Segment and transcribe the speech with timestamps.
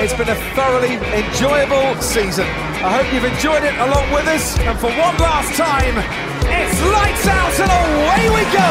[0.00, 2.46] It's been a thoroughly enjoyable season.
[2.86, 4.54] I hope you've enjoyed it along with us.
[4.62, 5.98] And for one last time,
[6.46, 8.70] it's lights out and away we go.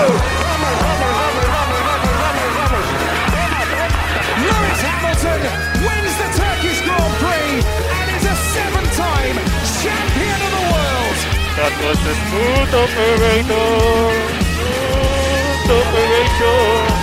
[4.40, 5.44] Lewis Hamilton
[5.84, 9.36] wins the Turkish Grand Prix and is a seven-time
[9.84, 11.18] champion of the world.
[11.60, 13.68] That was a smooth operator.
[15.60, 16.97] Smooth operator.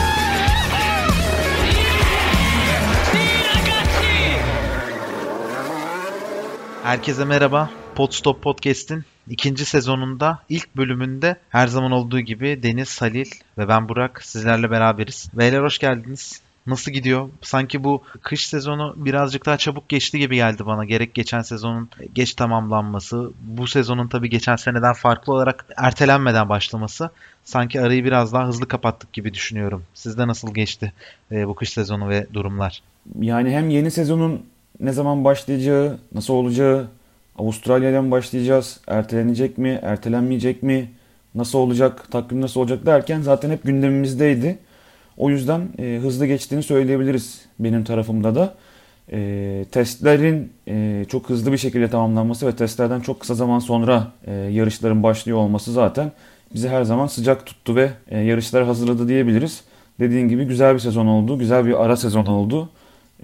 [6.84, 7.70] Herkese merhaba.
[7.95, 14.23] Podstop Podcast'in ikinci sezonunda ilk bölümünde her zaman olduğu gibi Deniz, Halil ve ben Burak
[14.25, 15.30] sizlerle beraberiz.
[15.34, 16.41] Beyler hoş geldiniz.
[16.66, 17.28] Nasıl gidiyor?
[17.42, 20.84] Sanki bu kış sezonu birazcık daha çabuk geçti gibi geldi bana.
[20.84, 27.11] Gerek geçen sezonun geç tamamlanması, bu sezonun tabii geçen seneden farklı olarak ertelenmeden başlaması.
[27.45, 29.84] Sanki arayı biraz daha hızlı kapattık gibi düşünüyorum.
[29.95, 30.92] Sizde nasıl geçti
[31.33, 32.83] e, bu kış sezonu ve durumlar?
[33.20, 36.87] Yani hem yeni sezonun ne zaman başlayacağı, nasıl olacağı,
[37.39, 40.91] Avustralya'dan başlayacağız, ertelenecek mi, ertelenmeyecek mi,
[41.34, 44.58] nasıl olacak, takvim nasıl olacak derken zaten hep gündemimizdeydi.
[45.17, 48.55] O yüzden e, hızlı geçtiğini söyleyebiliriz benim tarafımda da.
[49.12, 54.33] E, testlerin e, çok hızlı bir şekilde tamamlanması ve testlerden çok kısa zaman sonra e,
[54.33, 56.12] yarışların başlıyor olması zaten
[56.55, 59.64] bizi her zaman sıcak tuttu ve e, yarışlara hazırladı diyebiliriz.
[60.00, 62.69] Dediğin gibi güzel bir sezon oldu, güzel bir ara sezon oldu.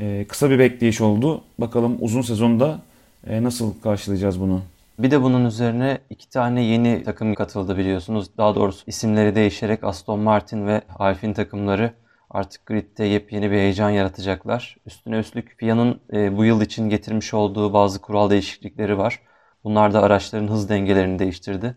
[0.00, 1.44] E, kısa bir bekleyiş oldu.
[1.58, 2.80] Bakalım uzun sezonda
[3.26, 4.62] e, nasıl karşılayacağız bunu?
[4.98, 8.26] Bir de bunun üzerine iki tane yeni takım katıldı biliyorsunuz.
[8.38, 11.92] Daha doğrusu isimleri değişerek Aston Martin ve Alpine takımları
[12.30, 14.76] artık gridde yepyeni bir heyecan yaratacaklar.
[14.86, 19.20] Üstüne üstlük FIA'nın e, bu yıl için getirmiş olduğu bazı kural değişiklikleri var.
[19.64, 21.74] Bunlar da araçların hız dengelerini değiştirdi.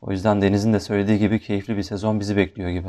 [0.00, 2.88] O yüzden Deniz'in de söylediği gibi keyifli bir sezon bizi bekliyor gibi.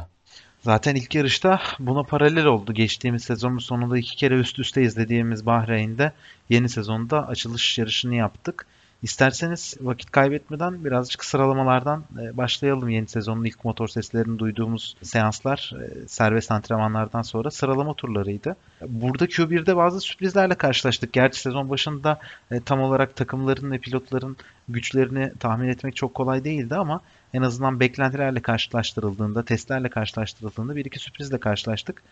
[0.61, 2.73] Zaten ilk yarışta buna paralel oldu.
[2.73, 6.11] Geçtiğimiz sezonun sonunda iki kere üst üste izlediğimiz Bahreyn'de
[6.49, 8.65] yeni sezonda açılış yarışını yaptık.
[9.03, 12.89] İsterseniz vakit kaybetmeden birazcık sıralamalardan e, başlayalım.
[12.89, 18.55] Yeni sezonun ilk motor seslerini duyduğumuz seanslar e, serbest antrenmanlardan sonra sıralama turlarıydı.
[18.87, 21.13] Burada Q1'de bazı sürprizlerle karşılaştık.
[21.13, 22.19] Gerçi sezon başında
[22.51, 24.37] e, tam olarak takımların ve pilotların
[24.69, 27.01] güçlerini tahmin etmek çok kolay değildi ama
[27.33, 32.03] en azından beklentilerle karşılaştırıldığında, testlerle karşılaştırıldığında bir iki sürprizle karşılaştık.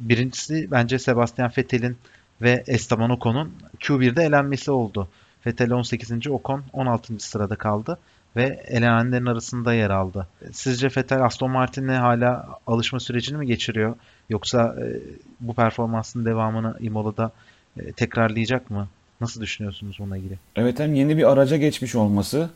[0.00, 1.96] Birincisi bence Sebastian Vettel'in
[2.42, 5.08] ve Esteban Ocon'un Q1'de elenmesi oldu.
[5.46, 6.12] Vettel 18.
[6.30, 7.18] Ocon 16.
[7.18, 7.98] sırada kaldı
[8.36, 10.28] ve elenenlerin arasında yer aldı.
[10.52, 13.96] Sizce Vettel Aston Martin'le hala alışma sürecini mi geçiriyor?
[14.28, 15.00] Yoksa e,
[15.40, 17.32] bu performansın devamını Imola'da
[17.76, 18.88] e, tekrarlayacak mı?
[19.20, 20.38] Nasıl düşünüyorsunuz bununla ilgili?
[20.56, 22.50] Evet hem yeni bir araca geçmiş olması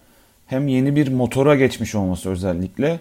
[0.51, 3.01] hem yeni bir motora geçmiş olması özellikle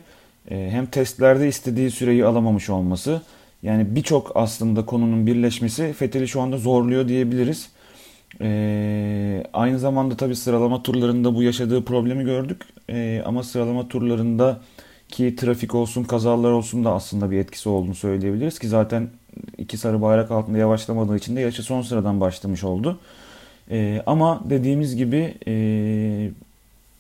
[0.52, 3.22] e, hem testlerde istediği süreyi alamamış olması
[3.64, 7.70] yani birçok aslında konunun birleşmesi Fethel'i şu anda zorluyor diyebiliriz.
[8.42, 12.62] Ee, aynı zamanda tabi sıralama turlarında bu yaşadığı problemi gördük.
[12.90, 14.62] Ee, ama sıralama turlarında
[15.08, 19.10] ki trafik olsun kazalar olsun da aslında bir etkisi olduğunu söyleyebiliriz ki zaten
[19.58, 23.00] iki sarı bayrak altında yavaşlamadığı için de yarışı son sıradan başlamış oldu.
[23.72, 25.54] Ee, ama dediğimiz gibi e,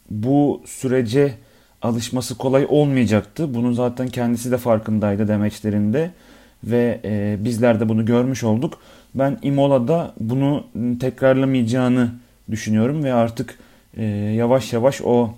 [0.09, 1.33] bu sürece
[1.81, 3.53] alışması kolay olmayacaktı.
[3.53, 6.11] Bunun zaten kendisi de farkındaydı demeçlerinde
[6.63, 8.79] ve e, bizler de bunu görmüş olduk.
[9.15, 10.63] Ben Imola'da bunu
[10.99, 12.11] tekrarlamayacağını
[12.51, 13.59] düşünüyorum ve artık
[13.97, 15.33] e, yavaş yavaş o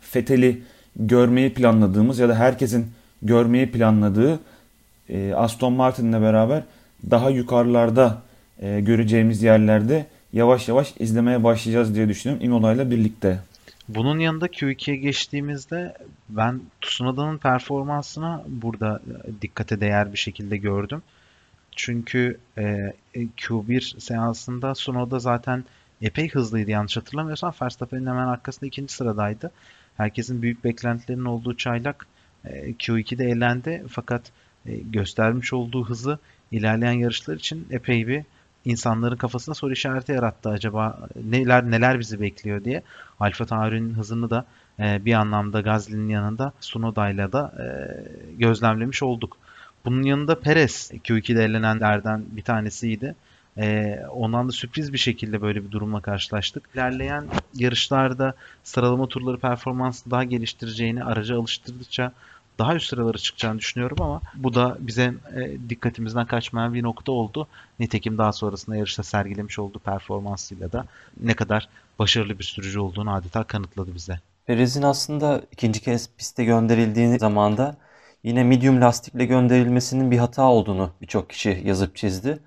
[0.00, 0.62] Fethel'i
[0.96, 2.86] görmeyi planladığımız ya da herkesin
[3.22, 4.40] görmeyi planladığı
[5.08, 6.62] e, Aston Martin'le beraber
[7.10, 8.22] daha yukarılarda
[8.58, 13.38] e, göreceğimiz yerlerde yavaş yavaş izlemeye başlayacağız diye düşünüyorum Imola ile birlikte.
[13.88, 15.94] Bunun yanında Q2'ye geçtiğimizde
[16.28, 19.02] ben Tsunoda'nın performansına burada
[19.42, 21.02] dikkate değer bir şekilde gördüm.
[21.76, 25.64] Çünkü e, Q1 seansında Tsunoda zaten
[26.02, 27.54] epey hızlıydı yanlış hatırlamıyorsam.
[27.62, 29.50] Verstappen'in hemen arkasında ikinci sıradaydı.
[29.96, 32.06] Herkesin büyük beklentilerinin olduğu çaylak
[32.44, 33.84] e, Q2'de eğlendi.
[33.88, 34.22] Fakat
[34.66, 36.18] e, göstermiş olduğu hızı
[36.52, 38.22] ilerleyen yarışlar için epey bir
[38.66, 40.48] insanların kafasında soru işareti yarattı.
[40.48, 42.82] Acaba neler neler bizi bekliyor diye.
[43.20, 44.44] Alfa Tauri'nin hızını da
[44.80, 47.66] e, bir anlamda Gazli'nin yanında Sunoda'yla da e,
[48.38, 49.36] gözlemlemiş olduk.
[49.84, 53.14] Bunun yanında Perez Q2'de elenenlerden bir tanesiydi.
[53.58, 56.68] Ee, ondan da sürpriz bir şekilde böyle bir durumla karşılaştık.
[56.74, 57.24] İlerleyen
[57.54, 58.34] yarışlarda
[58.64, 62.12] sıralama turları performansı daha geliştireceğini, aracı alıştırdıkça
[62.58, 67.46] daha üst sıralara çıkacağını düşünüyorum ama bu da bize e, dikkatimizden kaçmayan bir nokta oldu.
[67.78, 70.86] Nitekim daha sonrasında yarışta sergilemiş olduğu performansıyla da
[71.20, 71.68] ne kadar
[71.98, 74.20] başarılı bir sürücü olduğunu adeta kanıtladı bize.
[74.46, 77.76] Perez'in aslında ikinci kez piste gönderildiği zamanda
[78.24, 82.38] yine medium lastikle gönderilmesinin bir hata olduğunu birçok kişi yazıp çizdi.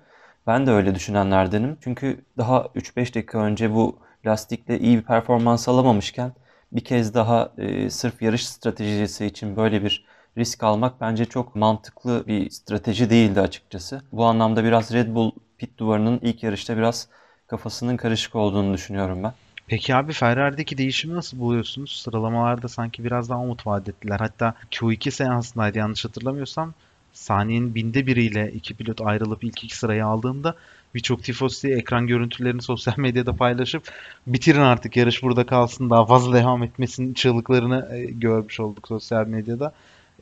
[0.46, 1.76] Ben de öyle düşünenlerdenim.
[1.80, 6.32] Çünkü daha 3-5 dakika önce bu lastikle iyi bir performans alamamışken
[6.72, 10.04] bir kez daha e, sırf yarış stratejisi için böyle bir
[10.38, 14.02] risk almak bence çok mantıklı bir strateji değildi açıkçası.
[14.12, 17.08] Bu anlamda biraz Red Bull pit duvarının ilk yarışta biraz
[17.46, 19.34] kafasının karışık olduğunu düşünüyorum ben.
[19.66, 21.92] Peki abi Ferrari'deki değişimi nasıl buluyorsunuz?
[21.92, 24.20] Sıralamalarda sanki biraz daha umut vaat ettiler.
[24.20, 26.74] Hatta Q2 seansındaydı yanlış hatırlamıyorsam.
[27.12, 30.54] Saniyenin binde biriyle iki pilot ayrılıp ilk iki sırayı aldığında
[30.94, 33.82] birçok tifosi ekran görüntülerini sosyal medyada paylaşıp
[34.26, 39.72] bitirin artık yarış burada kalsın daha fazla devam etmesin çığlıklarını e, görmüş olduk sosyal medyada.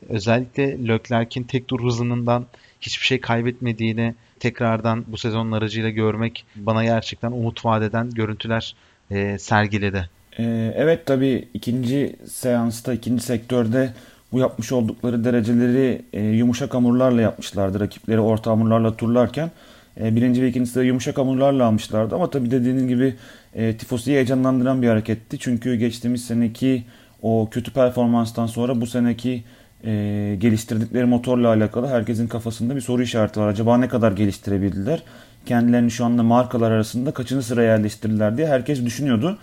[0.09, 2.45] Özellikle Leclerc'in tek tur hızından
[2.81, 8.75] hiçbir şey kaybetmediğini tekrardan bu sezonun aracıyla görmek bana gerçekten umut vaat eden görüntüler
[9.11, 10.09] e, sergiledi.
[10.39, 13.93] Ee, evet tabii ikinci seansta, ikinci sektörde
[14.31, 17.79] bu yapmış oldukları dereceleri e, yumuşak hamurlarla yapmışlardı.
[17.79, 19.51] Rakipleri orta hamurlarla turlarken e,
[19.97, 22.15] birinci ve ikinci de yumuşak hamurlarla almışlardı.
[22.15, 23.15] Ama tabii dediğiniz gibi
[23.55, 25.39] e, Tifosi'yi heyecanlandıran bir hareketti.
[25.39, 26.83] Çünkü geçtiğimiz seneki
[27.21, 29.43] o kötü performanstan sonra bu seneki
[29.83, 29.91] e,
[30.39, 33.47] geliştirdikleri motorla alakalı herkesin kafasında bir soru işareti var.
[33.47, 35.03] Acaba ne kadar geliştirebildiler?
[35.45, 39.37] Kendilerini şu anda markalar arasında kaçıncı sıraya yerleştirdiler diye herkes düşünüyordu.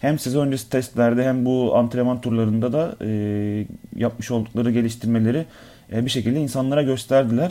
[0.00, 3.66] Hem sezon öncesi testlerde hem bu antrenman turlarında da e,
[3.96, 5.44] yapmış oldukları geliştirmeleri
[5.92, 7.50] e, bir şekilde insanlara gösterdiler.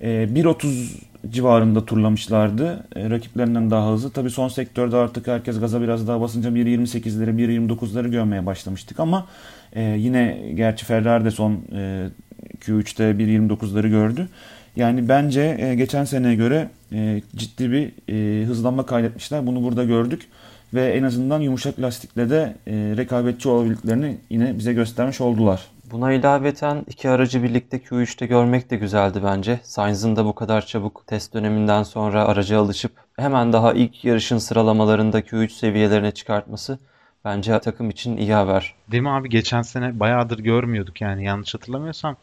[0.00, 0.88] E, 1.30
[1.30, 2.86] civarında turlamışlardı.
[2.96, 4.10] E, rakiplerinden daha hızlı.
[4.10, 9.26] Tabii son sektörde artık herkes gaza biraz daha basınca 1.28'leri 1.29'ları görmeye başlamıştık ama
[9.72, 12.08] e, yine gerçi Ferrari de son e,
[12.60, 14.28] Q3'te 1.29'ları gördü.
[14.76, 19.46] Yani bence e, geçen seneye göre e, ciddi bir e, hızlanma kaydetmişler.
[19.46, 20.28] Bunu burada gördük
[20.74, 25.60] ve en azından yumuşak lastikle de e, rekabetçi olabildiklerini yine bize göstermiş oldular.
[25.90, 29.60] Buna ilaveten iki aracı birlikte Q3'te görmek de güzeldi bence.
[29.62, 35.20] Sainz'ın da bu kadar çabuk test döneminden sonra araca alışıp hemen daha ilk yarışın sıralamalarında
[35.20, 36.78] Q3 seviyelerine çıkartması
[37.24, 38.74] bence takım için iyi haber.
[38.90, 39.28] Değil mi abi?
[39.28, 42.16] Geçen sene bayağıdır görmüyorduk yani yanlış hatırlamıyorsam.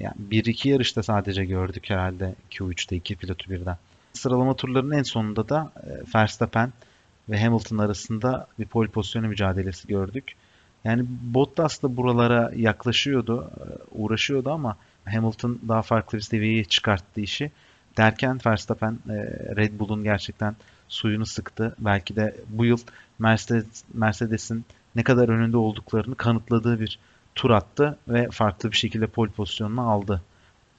[0.00, 3.76] Yani 1-2 yarışta sadece gördük herhalde Q3'te iki pilotu birden.
[4.12, 6.72] Sıralama turlarının en sonunda da e, Verstappen
[7.28, 10.34] ve Hamilton arasında bir pole pozisyonu mücadelesi gördük.
[10.84, 13.64] Yani Bottas da buralara yaklaşıyordu, e,
[13.98, 17.50] uğraşıyordu ama Hamilton daha farklı bir seviyeye çıkarttı işi.
[17.96, 19.14] Derken Verstappen e,
[19.56, 20.56] Red Bull'un gerçekten
[20.88, 21.76] suyunu sıktı.
[21.78, 22.78] Belki de bu yıl
[23.18, 26.98] Mercedes, Mercedes'in ne kadar önünde olduklarını kanıtladığı bir
[27.34, 30.22] tur attı ve farklı bir şekilde pole pozisyonunu aldı.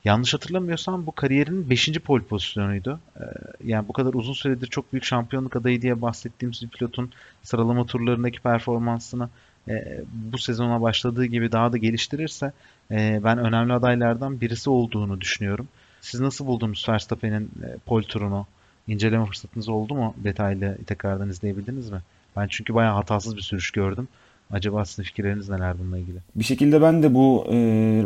[0.03, 1.99] Yanlış hatırlamıyorsam bu kariyerinin 5.
[1.99, 2.99] pole pozisyonuydu.
[3.19, 3.23] Ee,
[3.65, 7.11] yani bu kadar uzun süredir çok büyük şampiyonluk adayı diye bahsettiğimiz bir pilotun
[7.43, 9.29] sıralama turlarındaki performansını
[9.71, 12.51] e, bu sezona başladığı gibi daha da geliştirirse
[12.91, 15.67] e, ben önemli adaylardan birisi olduğunu düşünüyorum.
[16.01, 18.45] Siz nasıl buldunuz Verstappen'in e, pole turunu?
[18.87, 20.15] İnceleme fırsatınız oldu mu?
[20.17, 22.01] Detaylı tekrardan izleyebildiniz mi?
[22.37, 24.07] Ben çünkü bayağı hatasız bir sürüş gördüm.
[24.51, 26.17] Acaba sizin fikirleriniz neler bununla ilgili?
[26.35, 27.55] Bir şekilde ben de bu e,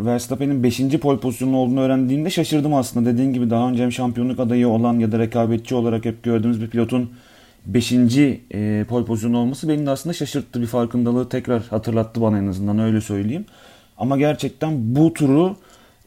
[0.05, 0.99] Verstappen'in 5.
[1.01, 3.09] pole pozisyonu olduğunu öğrendiğimde şaşırdım aslında.
[3.09, 6.69] Dediğin gibi daha önce hem şampiyonluk adayı olan ya da rekabetçi olarak hep gördüğümüz bir
[6.69, 7.11] pilotun
[7.65, 7.91] 5.
[7.91, 10.61] E, pole pozisyonu olması beni de aslında şaşırttı.
[10.61, 13.45] Bir farkındalığı tekrar hatırlattı bana en azından öyle söyleyeyim.
[13.97, 15.55] Ama gerçekten bu turu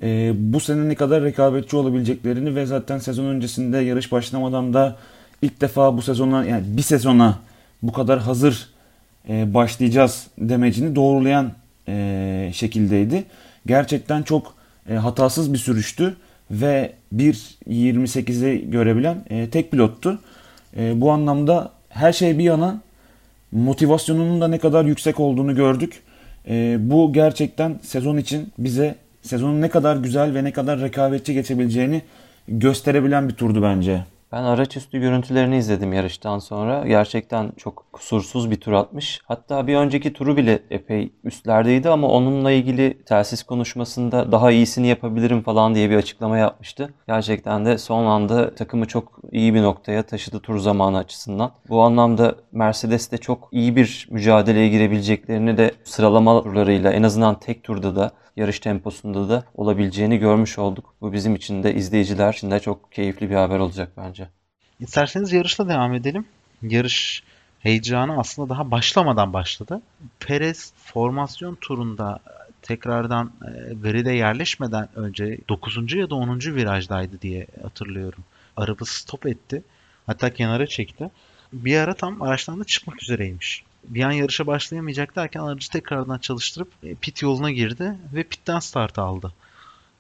[0.03, 4.97] e, bu sene ne kadar rekabetçi olabileceklerini ve zaten sezon öncesinde yarış başlamadan da
[5.43, 7.39] ilk defa bu sezona yani bir sezona
[7.83, 8.69] bu kadar hazır
[9.29, 11.53] e, başlayacağız demecini doğrulayan
[11.89, 13.25] e, şekildeydi.
[13.67, 14.55] Gerçekten çok
[14.91, 16.17] e, hatasız bir sürüştü
[16.51, 20.21] ve 1.28'i görebilen e, tek pilottu.
[20.77, 22.81] E, bu anlamda her şey bir yana
[23.53, 26.03] motivasyonunun da ne kadar yüksek olduğunu gördük.
[26.49, 32.03] E, bu gerçekten sezon için bize sezonun ne kadar güzel ve ne kadar rekabetçi geçebileceğini
[32.49, 34.05] gösterebilen bir turdu bence.
[34.33, 36.87] Ben araç üstü görüntülerini izledim yarıştan sonra.
[36.87, 39.21] Gerçekten çok kusursuz bir tur atmış.
[39.25, 45.43] Hatta bir önceki turu bile epey üstlerdeydi ama onunla ilgili telsiz konuşmasında daha iyisini yapabilirim
[45.43, 46.95] falan diye bir açıklama yapmıştı.
[47.07, 51.51] Gerçekten de son anda takımı çok iyi bir noktaya taşıdı tur zamanı açısından.
[51.69, 57.63] Bu anlamda Mercedes de çok iyi bir mücadeleye girebileceklerini de sıralama turlarıyla en azından tek
[57.63, 60.95] turda da yarış temposunda da olabileceğini görmüş olduk.
[61.01, 64.18] Bu bizim için de izleyiciler için de çok keyifli bir haber olacak bence.
[64.81, 66.27] İsterseniz yarışla devam edelim.
[66.63, 67.23] Yarış
[67.61, 69.83] heyecanı aslında daha başlamadan başladı.
[70.21, 72.19] Perez formasyon turunda
[72.63, 73.33] tekrardan
[73.71, 75.93] veride yerleşmeden önce 9.
[75.95, 76.41] ya da 10.
[76.41, 78.25] virajdaydı diye hatırlıyorum.
[78.57, 79.63] Arabası stop etti.
[80.07, 81.11] Hatta kenara çekti.
[81.53, 86.69] Bir ara tam araçtan da çıkmak üzereymiş bir an yarışa başlayamayacak derken aracı tekrardan çalıştırıp
[86.83, 89.33] e, pit yoluna girdi ve pitten start aldı.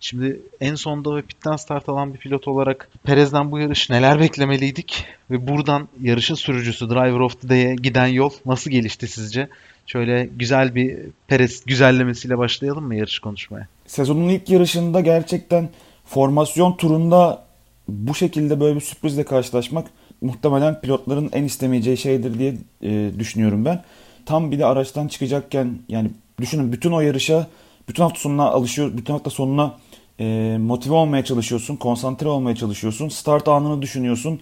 [0.00, 5.04] Şimdi en sonda ve pitten start alan bir pilot olarak Perez'den bu yarış neler beklemeliydik?
[5.30, 9.48] Ve buradan yarışın sürücüsü Driver of the Day'e giden yol nasıl gelişti sizce?
[9.86, 13.68] Şöyle güzel bir Perez güzellemesiyle başlayalım mı yarış konuşmaya?
[13.86, 15.68] Sezonun ilk yarışında gerçekten
[16.04, 17.44] formasyon turunda
[17.88, 19.86] bu şekilde böyle bir sürprizle karşılaşmak
[20.20, 23.84] muhtemelen pilotların en istemeyeceği şeydir diye e, düşünüyorum ben.
[24.26, 27.46] Tam bir de araçtan çıkacakken yani düşünün bütün o yarışa
[27.88, 29.74] bütün hafta sonuna alışıyor, bütün hafta sonuna
[30.20, 34.40] e, motive olmaya çalışıyorsun, konsantre olmaya çalışıyorsun, start anını düşünüyorsun,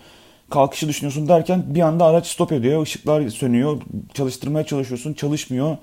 [0.50, 3.82] kalkışı düşünüyorsun derken bir anda araç stop ediyor, ışıklar sönüyor,
[4.14, 5.76] çalıştırmaya çalışıyorsun, çalışmıyor.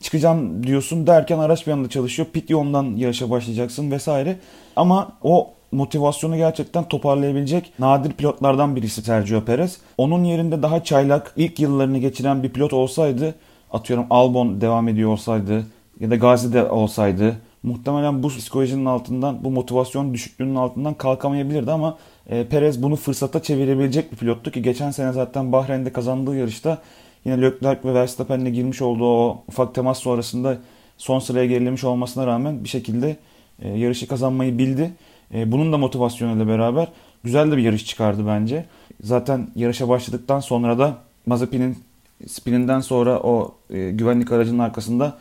[0.00, 2.28] Çıkacağım diyorsun derken araç bir anda çalışıyor.
[2.32, 4.38] Pit yolundan yarışa başlayacaksın vesaire.
[4.76, 9.78] Ama o motivasyonu gerçekten toparlayabilecek nadir pilotlardan birisi Sergio Perez.
[9.98, 13.34] Onun yerinde daha çaylak, ilk yıllarını geçiren bir pilot olsaydı,
[13.72, 15.66] atıyorum Albon devam ediyor olsaydı
[16.00, 17.36] ya da Gazi de olsaydı
[17.66, 21.98] muhtemelen bu psikolojinin altından, bu motivasyon düşüklüğünün altından kalkamayabilirdi ama
[22.30, 26.78] e, Perez bunu fırsata çevirebilecek bir pilottu ki geçen sene zaten Bahreyn'de kazandığı yarışta
[27.24, 30.58] yine Leclerc ve Verstappen'le girmiş olduğu o ufak temas sonrasında
[30.98, 33.16] son sıraya gerilemiş olmasına rağmen bir şekilde
[33.62, 34.90] e, yarışı kazanmayı bildi.
[35.34, 36.88] E, bunun da motivasyonuyla beraber
[37.24, 38.64] güzel de bir yarış çıkardı bence.
[39.02, 41.78] Zaten yarışa başladıktan sonra da Mazepin'in
[42.26, 45.18] spininden sonra o e, güvenlik aracının arkasında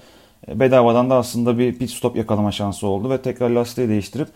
[0.48, 4.28] bedavadan da aslında bir pit stop yakalama şansı oldu ve tekrar lastiği değiştirip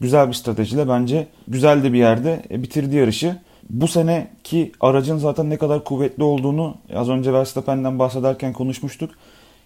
[0.00, 3.36] güzel bir stratejiyle bence güzel de bir yerde e, bitirdi yarışı.
[3.70, 9.10] Bu seneki aracın zaten ne kadar kuvvetli olduğunu az önce Verstappen'den bahsederken konuşmuştuk.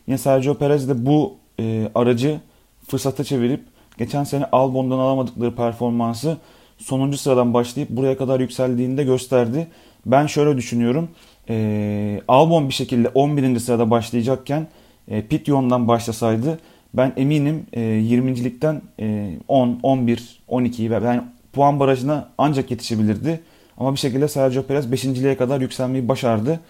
[0.07, 2.41] Yine Sergio Perez de bu e, aracı
[2.89, 3.61] fırsata çevirip
[3.99, 6.37] geçen sene Albon'dan alamadıkları performansı
[6.79, 9.69] sonuncu sıradan başlayıp buraya kadar yükseldiğinde gösterdi.
[10.07, 11.09] Ben şöyle düşünüyorum.
[11.49, 13.59] E, Albon bir şekilde 11.
[13.59, 14.69] sırada başlayacakken
[15.11, 16.59] e, pit yolundan başlasaydı
[16.95, 23.41] ben eminim e, 20.likten e, 10, 11, 12 ve yani puan barajına ancak yetişebilirdi.
[23.79, 26.61] Ama bir şekilde Sergio Perez 5.liğe kadar yükselmeyi başardı.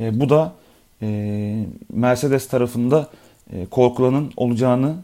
[0.00, 0.52] E, bu da
[1.02, 3.08] e, Mercedes tarafında
[3.52, 4.94] e, korkulanın olacağını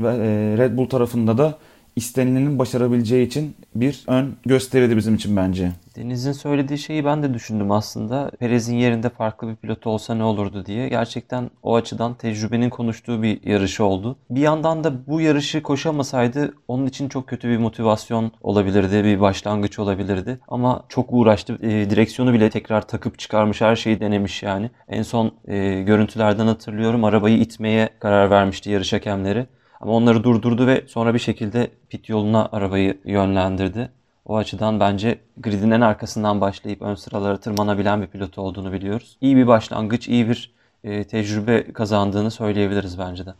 [0.00, 0.12] ve
[0.58, 1.58] Red Bull tarafında da
[1.96, 5.72] istenilenin başarabileceği için bir ön gösteriydi bizim için bence.
[5.96, 8.30] Deniz'in söylediği şeyi ben de düşündüm aslında.
[8.38, 10.88] Perez'in yerinde farklı bir pilot olsa ne olurdu diye.
[10.88, 14.16] Gerçekten o açıdan tecrübenin konuştuğu bir yarışı oldu.
[14.30, 19.78] Bir yandan da bu yarışı koşamasaydı onun için çok kötü bir motivasyon olabilirdi, bir başlangıç
[19.78, 20.38] olabilirdi.
[20.48, 21.58] Ama çok uğraştı.
[21.62, 24.70] E, direksiyonu bile tekrar takıp çıkarmış, her şeyi denemiş yani.
[24.88, 29.46] En son e, görüntülerden hatırlıyorum arabayı itmeye karar vermişti yarış hakemleri.
[29.80, 33.90] Ama onları durdurdu ve sonra bir şekilde pit yoluna arabayı yönlendirdi.
[34.26, 39.16] O açıdan bence gridin en arkasından başlayıp ön sıralara tırmanabilen bir pilot olduğunu biliyoruz.
[39.20, 40.50] İyi bir başlangıç, iyi bir
[40.84, 43.34] e, tecrübe kazandığını söyleyebiliriz bence de.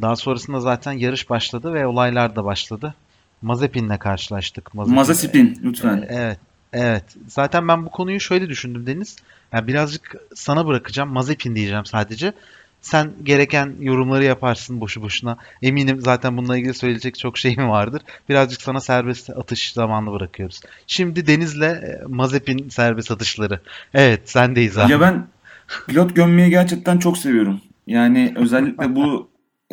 [0.00, 2.94] Daha sonrasında zaten yarış başladı ve olaylar da başladı.
[3.42, 4.74] Mazepin'le karşılaştık.
[4.74, 4.96] Mazepin.
[4.96, 6.06] Mazepin lütfen.
[6.08, 6.38] Evet.
[6.72, 7.04] Evet.
[7.28, 9.16] Zaten ben bu konuyu şöyle düşündüm Deniz.
[9.52, 11.12] Yani birazcık sana bırakacağım.
[11.12, 12.32] Mazepin diyeceğim sadece.
[12.82, 15.36] Sen gereken yorumları yaparsın boşu boşuna.
[15.62, 18.02] Eminim zaten bununla ilgili söyleyecek çok şeyim vardır.
[18.28, 20.60] Birazcık sana serbest atış zamanı bırakıyoruz.
[20.86, 23.60] Şimdi Deniz'le e, Mazepin serbest atışları.
[23.94, 24.92] Evet sendeyiz abi.
[24.92, 25.26] Ya ben
[25.88, 27.60] pilot gömmmeyi gerçekten çok seviyorum.
[27.86, 29.30] Yani özellikle bu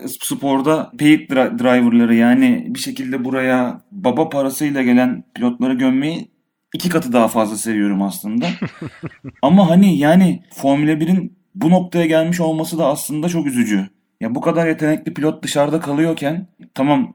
[0.08, 6.32] sporda paid driverları yani bir şekilde buraya baba parasıyla gelen pilotları gömmeyi
[6.74, 8.48] iki katı daha fazla seviyorum aslında.
[9.42, 13.89] Ama hani yani Formula 1'in bu noktaya gelmiş olması da aslında çok üzücü.
[14.22, 17.13] Ya bu kadar yetenekli pilot dışarıda kalıyorken tamam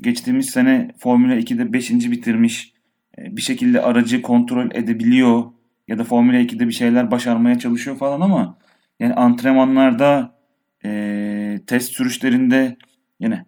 [0.00, 1.90] geçtiğimiz sene Formula 2'de 5.
[1.90, 2.72] bitirmiş
[3.18, 5.44] e, bir şekilde aracı kontrol edebiliyor
[5.88, 8.58] ya da Formula 2'de bir şeyler başarmaya çalışıyor falan ama
[9.00, 10.34] yani antrenmanlarda
[10.84, 12.76] e, test sürüşlerinde
[13.20, 13.44] yine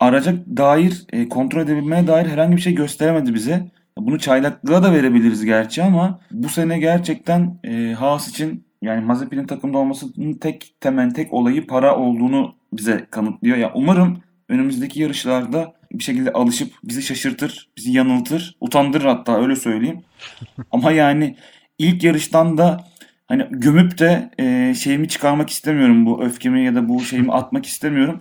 [0.00, 3.70] araca dair e, kontrol edebilmeye dair herhangi bir şey gösteremedi bize.
[3.98, 9.78] Bunu çaylaklığa da verebiliriz gerçi ama bu sene gerçekten e, Haas için yani Mazepin'in takımda
[9.78, 13.56] olmasının tek temel tek olayı para olduğunu bize kanıtlıyor.
[13.56, 20.02] Ya umarım önümüzdeki yarışlarda bir şekilde alışıp bizi şaşırtır, bizi yanıltır, utandırır hatta öyle söyleyeyim.
[20.70, 21.36] Ama yani
[21.78, 22.84] ilk yarıştan da
[23.28, 28.20] hani gömüp de e, şeyimi çıkarmak istemiyorum bu öfkemi ya da bu şeyimi atmak istemiyorum.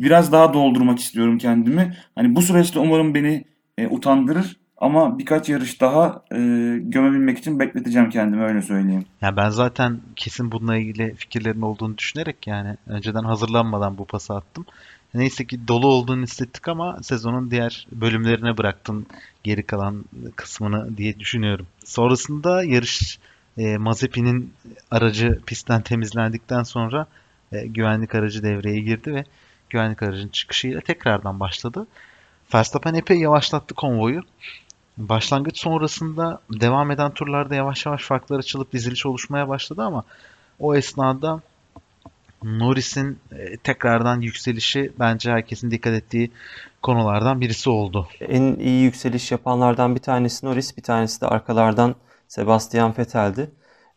[0.00, 1.96] Biraz daha doldurmak istiyorum kendimi.
[2.14, 3.44] Hani bu süreçte umarım beni
[3.78, 6.36] e, utandırır ama birkaç yarış daha e,
[6.82, 9.04] gömebilmek için bekleteceğim kendimi öyle söyleyeyim.
[9.20, 14.66] Ya ben zaten kesin bununla ilgili fikirlerin olduğunu düşünerek yani önceden hazırlanmadan bu pası attım.
[15.14, 19.06] Neyse ki dolu olduğunu hissettik ama sezonun diğer bölümlerine bıraktın
[19.44, 20.04] geri kalan
[20.36, 21.66] kısmını diye düşünüyorum.
[21.84, 23.18] Sonrasında yarış
[23.58, 24.54] e, Mazepin'in
[24.90, 27.06] aracı pistten temizlendikten sonra
[27.52, 29.24] e, güvenlik aracı devreye girdi ve
[29.70, 31.86] güvenlik aracının çıkışıyla tekrardan başladı.
[32.54, 34.22] Verstappen epey yavaşlattı konvoyu.
[34.98, 40.04] Başlangıç sonrasında devam eden turlarda yavaş yavaş farklar açılıp diziliş oluşmaya başladı ama
[40.58, 41.40] o esnada
[42.42, 46.30] Norris'in e, tekrardan yükselişi bence herkesin dikkat ettiği
[46.82, 48.08] konulardan birisi oldu.
[48.20, 51.94] En iyi yükseliş yapanlardan bir tanesi Norris, bir tanesi de arkalardan
[52.28, 53.50] Sebastian Vettel'di.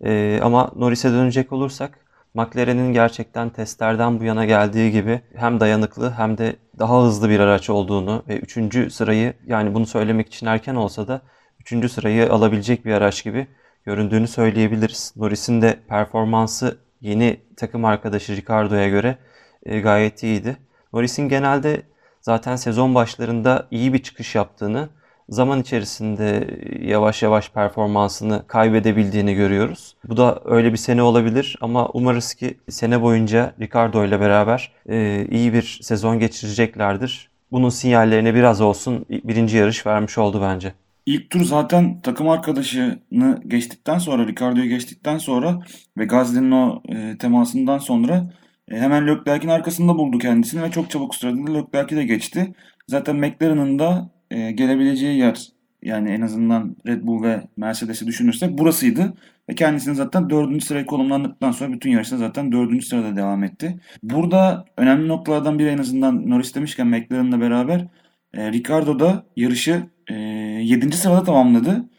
[0.04, 2.00] Ee, ama Norris'e dönecek olursak
[2.36, 7.70] McLaren'in gerçekten testlerden bu yana geldiği gibi hem dayanıklı hem de daha hızlı bir araç
[7.70, 8.94] olduğunu ve 3.
[8.94, 11.22] sırayı yani bunu söylemek için erken olsa da
[11.60, 11.92] 3.
[11.92, 13.48] sırayı alabilecek bir araç gibi
[13.86, 15.14] göründüğünü söyleyebiliriz.
[15.16, 19.18] Norris'in de performansı yeni takım arkadaşı Ricardo'ya göre
[19.66, 20.58] e, gayet iyiydi.
[20.94, 21.82] Norris'in genelde
[22.22, 24.90] zaten sezon başlarında iyi bir çıkış yaptığını,
[25.30, 29.96] zaman içerisinde yavaş yavaş performansını kaybedebildiğini görüyoruz.
[30.08, 35.28] Bu da öyle bir sene olabilir ama umarız ki sene boyunca Ricardo ile beraber e,
[35.32, 37.30] iyi bir sezon geçireceklerdir.
[37.52, 40.74] Bunun sinyallerine biraz olsun birinci yarış vermiş oldu bence.
[41.06, 45.60] İlk tur zaten takım arkadaşını geçtikten sonra, Ricardo'yu geçtikten sonra
[45.98, 48.34] ve Gasly'nin o e, temasından sonra
[48.72, 52.54] e, hemen Leclerc'in arkasında buldu kendisini ve çok çabuk sırada Leclerc'i de geçti.
[52.88, 55.50] Zaten McLaren'ın da e, gelebileceği yer
[55.84, 59.14] yani en azından Red Bull ve Mercedes'i düşünürsek burasıydı.
[59.50, 63.80] Ve kendisini zaten dördüncü sıraya konumlandıktan sonra bütün yarışta zaten dördüncü sırada devam etti.
[64.04, 67.88] Burada önemli noktalardan biri en azından Norris demişken McLaren'la beraber
[68.34, 70.98] e, Ricardo da yarışı e, 7.
[70.98, 71.90] sırada tamamladı.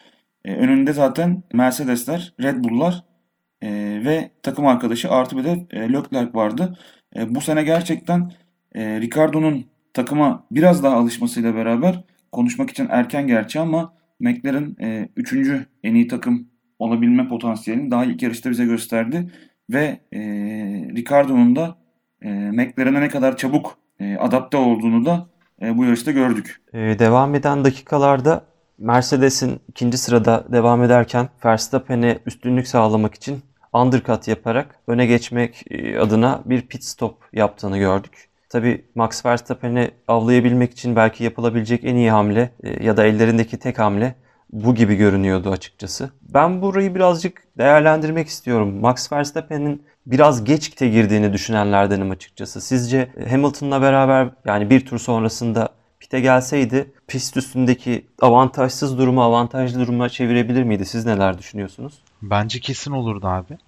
[0.44, 3.04] E, önünde zaten Mercedesler, Red Bull'lar
[3.62, 3.68] e,
[4.04, 6.78] ve takım arkadaşı artı bir de e, Leclerc vardı.
[7.16, 8.32] E, bu sene gerçekten
[8.74, 12.04] e, Ricardo'nun takıma biraz daha alışmasıyla beraber
[12.36, 14.76] konuşmak için erken gerçi ama McLaren
[15.16, 15.32] 3.
[15.32, 19.30] E, en iyi takım olabilme potansiyelini daha ilk yarışta bize gösterdi.
[19.70, 20.20] Ve e,
[20.96, 21.78] Ricardo'nun da
[22.22, 25.28] e, McLaren'e ne kadar çabuk e, adapte olduğunu da
[25.62, 26.60] e, bu yarışta gördük.
[26.72, 28.44] Ee, devam eden dakikalarda
[28.78, 36.42] Mercedes'in ikinci sırada devam ederken Verstappen'e üstünlük sağlamak için undercut yaparak öne geçmek e, adına
[36.44, 38.25] bir pit stop yaptığını gördük.
[38.48, 43.78] Tabi Max Verstappen'i avlayabilmek için belki yapılabilecek en iyi hamle e, ya da ellerindeki tek
[43.78, 44.14] hamle
[44.52, 46.10] bu gibi görünüyordu açıkçası.
[46.22, 48.80] Ben burayı birazcık değerlendirmek istiyorum.
[48.80, 52.60] Max Verstappen'in biraz geç kite girdiğini düşünenlerdenim açıkçası.
[52.60, 55.68] Sizce Hamilton'la beraber yani bir tur sonrasında
[56.00, 60.86] pite gelseydi pist üstündeki avantajsız durumu avantajlı duruma çevirebilir miydi?
[60.86, 61.94] Siz neler düşünüyorsunuz?
[62.22, 63.58] Bence kesin olurdu abi.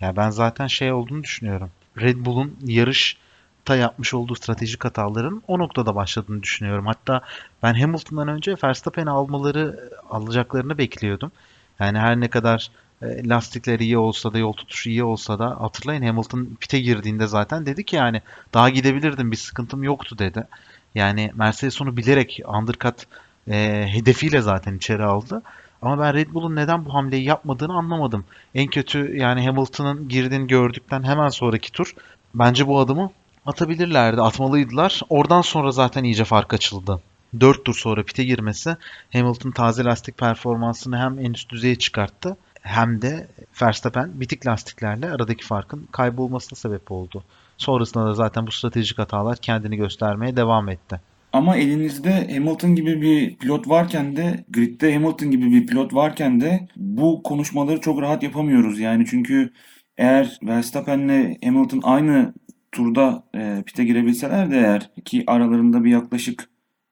[0.00, 1.70] Ya ben zaten şey olduğunu düşünüyorum.
[2.00, 3.16] Red Bull'un yarış
[3.66, 6.86] ta yapmış olduğu stratejik hataların o noktada başladığını düşünüyorum.
[6.86, 7.20] Hatta
[7.62, 11.32] ben Hamilton'dan önce Verstappen'i almaları alacaklarını bekliyordum.
[11.80, 12.70] Yani her ne kadar
[13.02, 17.66] e, lastikleri iyi olsa da yol tutuşu iyi olsa da hatırlayın Hamilton pite girdiğinde zaten
[17.66, 18.22] dedi ki yani
[18.54, 20.46] daha gidebilirdim bir sıkıntım yoktu dedi.
[20.94, 23.06] Yani Mercedes onu bilerek undercut
[23.50, 25.42] e, hedefiyle zaten içeri aldı.
[25.82, 28.24] Ama ben Red Bull'un neden bu hamleyi yapmadığını anlamadım.
[28.54, 31.94] En kötü yani Hamilton'ın girdiğini gördükten hemen sonraki tur
[32.34, 33.10] bence bu adımı
[33.46, 35.00] atabilirlerdi, atmalıydılar.
[35.08, 37.00] Oradan sonra zaten iyice fark açıldı.
[37.40, 38.76] 4 tur sonra pite girmesi
[39.12, 43.26] Hamilton taze lastik performansını hem en üst düzeye çıkarttı hem de
[43.62, 47.24] Verstappen bitik lastiklerle aradaki farkın kaybolmasına sebep oldu.
[47.58, 51.00] Sonrasında da zaten bu stratejik hatalar kendini göstermeye devam etti.
[51.32, 56.68] Ama elinizde Hamilton gibi bir pilot varken de gridde Hamilton gibi bir pilot varken de
[56.76, 58.78] bu konuşmaları çok rahat yapamıyoruz.
[58.78, 59.52] Yani çünkü
[59.98, 62.32] eğer Verstappen'le Hamilton aynı
[62.76, 66.48] turda e, pite girebilseler de eğer ki aralarında bir yaklaşık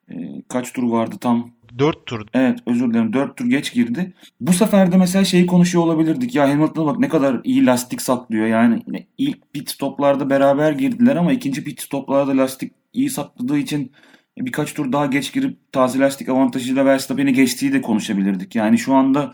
[0.09, 0.14] e,
[0.49, 2.27] kaç tur vardı tam 4 tur.
[2.35, 4.14] Evet özür dilerim 4 tur geç girdi.
[4.40, 6.35] Bu sefer de mesela şeyi konuşuyor olabilirdik.
[6.35, 8.47] Ya Hamilton'a bak ne kadar iyi lastik saklıyor.
[8.47, 8.83] Yani
[9.18, 13.92] ilk pit stoplarda beraber girdiler ama ikinci pit stoplarda lastik iyi sakladığı için
[14.38, 18.55] birkaç tur daha geç girip taze lastik avantajıyla Verstappen'i geçtiği de konuşabilirdik.
[18.55, 19.33] Yani şu anda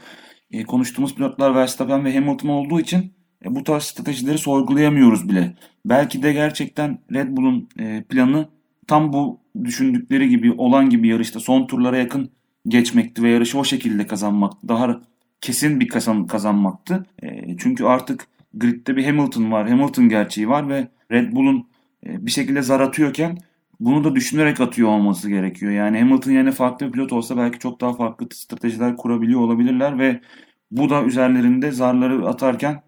[0.50, 3.12] e, konuştuğumuz pilotlar Verstappen ve Hamilton olduğu için
[3.44, 5.56] e, bu tarz stratejileri sorgulayamıyoruz bile.
[5.84, 8.48] Belki de gerçekten Red Bull'un e, planı
[8.86, 12.30] tam bu düşündükleri gibi olan gibi yarışta son turlara yakın
[12.68, 15.00] geçmekti ve yarışı o şekilde kazanmak daha
[15.40, 17.06] kesin bir kazan, kazanmaktı.
[17.22, 19.68] E, çünkü artık gridde bir Hamilton var.
[19.68, 21.66] Hamilton gerçeği var ve Red Bull'un
[22.06, 23.38] e, bir şekilde zar atıyorken
[23.80, 25.72] bunu da düşünerek atıyor olması gerekiyor.
[25.72, 30.20] Yani Hamilton yerine farklı bir pilot olsa belki çok daha farklı stratejiler kurabiliyor olabilirler ve
[30.70, 32.82] bu da üzerlerinde zarları atarken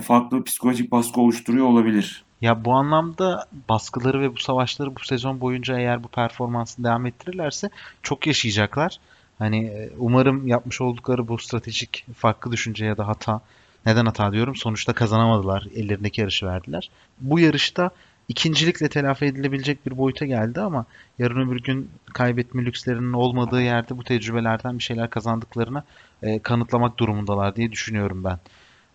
[0.00, 2.24] farklı psikolojik baskı oluşturuyor olabilir.
[2.40, 7.70] Ya bu anlamda baskıları ve bu savaşları bu sezon boyunca eğer bu performansını devam ettirirlerse
[8.02, 8.98] çok yaşayacaklar.
[9.38, 13.40] Hani e, umarım yapmış oldukları bu stratejik farklı düşünce ya da hata
[13.86, 14.56] neden hata diyorum?
[14.56, 15.66] Sonuçta kazanamadılar.
[15.74, 16.90] Ellerindeki yarışı verdiler.
[17.20, 17.90] Bu yarışta
[18.28, 20.84] ikincilikle telafi edilebilecek bir boyuta geldi ama
[21.18, 25.82] yarın öbür gün kaybetme lükslerinin olmadığı yerde bu tecrübelerden bir şeyler kazandıklarını
[26.22, 28.38] e, kanıtlamak durumundalar diye düşünüyorum ben.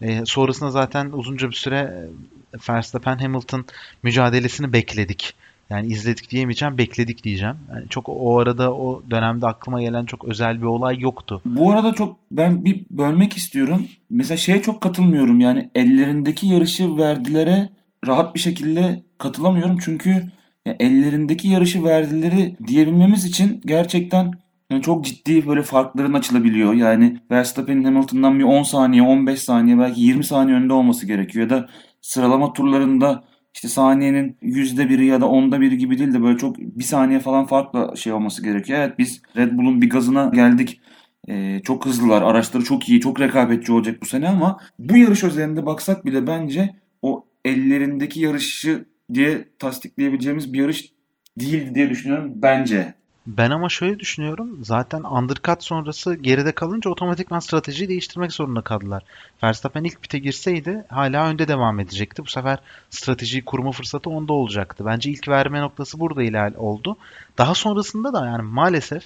[0.02, 2.08] E, sonrasında zaten uzunca bir süre
[2.54, 3.66] e, Verstappen Hamilton
[4.04, 5.34] mücadelesini bekledik.
[5.70, 7.56] Yani izledik diyemeyeceğim, bekledik diyeceğim.
[7.74, 11.42] Yani çok o arada o dönemde aklıma gelen çok özel bir olay yoktu.
[11.46, 13.88] Bu arada çok ben bir bölmek istiyorum.
[14.10, 15.40] Mesela şeye çok katılmıyorum.
[15.40, 17.70] Yani ellerindeki yarışı verdilere
[18.08, 19.78] rahat bir şekilde katılamıyorum.
[19.78, 20.32] Çünkü
[20.66, 24.34] ellerindeki yarışı verdileri diyebilmemiz için gerçekten
[24.72, 26.74] yani çok ciddi böyle farkların açılabiliyor.
[26.74, 31.44] Yani Verstappen'in Hamilton'dan bir 10 saniye, 15 saniye belki 20 saniye önde olması gerekiyor.
[31.46, 31.70] Ya da
[32.02, 36.58] sıralama turlarında işte saniyenin yüzde biri ya da onda biri gibi değil de böyle çok
[36.58, 38.80] bir saniye falan farkla şey olması gerekiyor.
[38.80, 40.82] Evet biz Red Bull'un bir gazına geldik.
[41.30, 42.22] Ee, çok hızlılar.
[42.22, 43.02] Araçları çok iyi.
[43.02, 48.86] Çok rekabetçi olacak bu sene ama bu yarış özelinde baksak bile bence o ellerindeki yarışı
[49.14, 50.92] diye tasdikleyebileceğimiz bir yarış
[51.40, 52.94] değildi diye düşünüyorum bence.
[53.28, 54.60] Ben ama şöyle düşünüyorum.
[54.64, 59.04] Zaten undercut sonrası geride kalınca otomatikman stratejiyi değiştirmek zorunda kaldılar.
[59.44, 62.26] Verstappen ilk pite girseydi hala önde devam edecekti.
[62.26, 62.60] Bu sefer
[62.90, 64.86] stratejiyi kurma fırsatı onda olacaktı.
[64.86, 66.98] Bence ilk verme noktası burada ilerle oldu.
[67.38, 69.04] Daha sonrasında da yani maalesef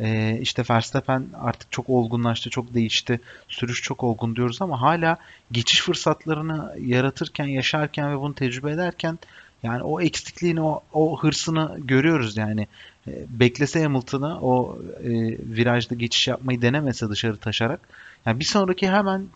[0.00, 3.20] e, işte Verstappen artık çok olgunlaştı, çok değişti.
[3.48, 5.16] Sürüş çok olgun diyoruz ama hala
[5.52, 9.18] geçiş fırsatlarını yaratırken, yaşarken ve bunu tecrübe ederken
[9.62, 12.66] yani o eksikliğini, o, o hırsını görüyoruz yani.
[13.08, 15.10] E, beklese Hamilton'ı o e,
[15.56, 17.80] virajda geçiş yapmayı denemese dışarı taşarak.
[18.26, 19.26] Yani bir sonraki hemen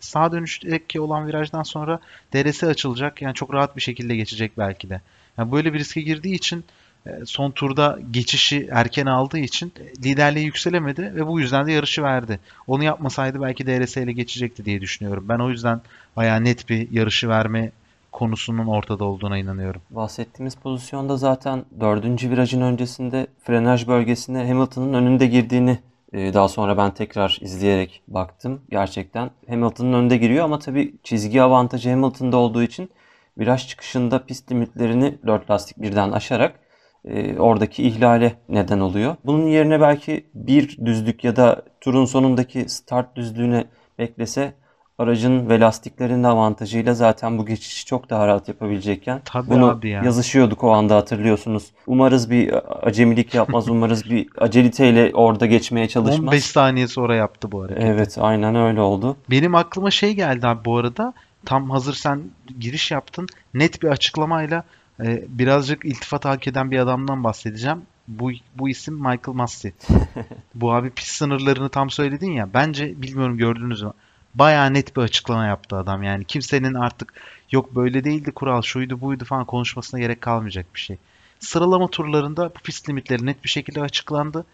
[0.00, 2.00] sağ dönüşteki olan virajdan sonra
[2.34, 3.22] DRS açılacak.
[3.22, 5.00] Yani çok rahat bir şekilde geçecek belki de.
[5.38, 6.64] Yani böyle bir riske girdiği için
[7.06, 9.72] e, son turda geçişi erken aldığı için
[10.04, 12.40] liderliğe yükselemedi ve bu yüzden de yarışı verdi.
[12.66, 15.24] Onu yapmasaydı belki DRS ile geçecekti diye düşünüyorum.
[15.28, 15.80] Ben o yüzden
[16.16, 17.72] bayağı net bir yarışı verme
[18.16, 19.82] konusunun ortada olduğuna inanıyorum.
[19.90, 25.78] Bahsettiğimiz pozisyonda zaten dördüncü virajın öncesinde frenaj bölgesine Hamilton'ın önünde girdiğini
[26.12, 28.62] e, daha sonra ben tekrar izleyerek baktım.
[28.70, 32.90] Gerçekten Hamilton'ın önünde giriyor ama tabii çizgi avantajı Hamilton'da olduğu için
[33.38, 36.60] viraj çıkışında pist limitlerini 4 lastik birden aşarak
[37.04, 39.16] e, oradaki ihlale neden oluyor.
[39.24, 43.64] Bunun yerine belki bir düzlük ya da turun sonundaki start düzlüğüne
[43.98, 44.54] beklese
[44.98, 49.88] aracın ve lastiklerin de avantajıyla zaten bu geçişi çok daha rahat yapabilecekken Tabii bunu abi
[49.88, 50.02] ya.
[50.04, 51.70] yazışıyorduk o anda hatırlıyorsunuz.
[51.86, 52.54] Umarız bir
[52.86, 56.20] acemilik yapmaz, umarız bir aceliteyle orada geçmeye çalışmaz.
[56.20, 57.82] 15 saniye sonra yaptı bu hareket.
[57.82, 59.16] Evet, aynen öyle oldu.
[59.30, 61.14] Benim aklıma şey geldi abi bu arada.
[61.44, 62.22] Tam hazır sen
[62.60, 63.26] giriş yaptın.
[63.54, 64.64] Net bir açıklamayla
[65.04, 67.82] e, birazcık iltifat hak eden bir adamdan bahsedeceğim.
[68.08, 69.72] Bu, bu isim Michael Massey.
[70.54, 72.48] bu abi pist sınırlarını tam söyledin ya.
[72.54, 73.92] Bence bilmiyorum gördünüz mü?
[74.38, 76.02] Bayağı net bir açıklama yaptı adam.
[76.02, 77.14] Yani kimsenin artık
[77.52, 80.96] yok böyle değildi kural şuydu buydu falan konuşmasına gerek kalmayacak bir şey.
[81.40, 84.44] Sıralama turlarında bu pist limitleri net bir şekilde açıklandı.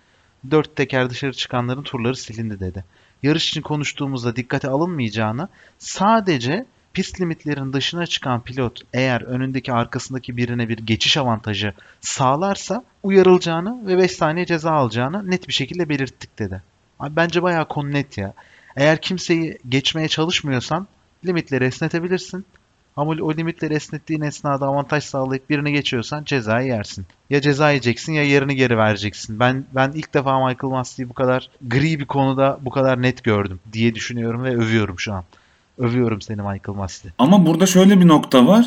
[0.50, 2.84] Dört teker dışarı çıkanların turları silindi dedi.
[3.22, 10.68] Yarış için konuştuğumuzda dikkate alınmayacağını sadece pist limitlerin dışına çıkan pilot eğer önündeki arkasındaki birine
[10.68, 16.62] bir geçiş avantajı sağlarsa uyarılacağını ve 5 saniye ceza alacağını net bir şekilde belirttik dedi.
[17.00, 18.34] Abi bence bayağı konu net ya.
[18.76, 20.86] Eğer kimseyi geçmeye çalışmıyorsan
[21.26, 22.44] limitleri esnetebilirsin.
[22.96, 27.06] Ama o limitleri esnettiğin esnada avantaj sağlayıp birini geçiyorsan cezayı yersin.
[27.30, 29.40] Ya ceza yiyeceksin ya yerini geri vereceksin.
[29.40, 33.60] Ben ben ilk defa Michael Massey'i bu kadar gri bir konuda bu kadar net gördüm
[33.72, 35.24] diye düşünüyorum ve övüyorum şu an.
[35.78, 37.10] Övüyorum seni Michael Massey.
[37.18, 38.66] Ama burada şöyle bir nokta var.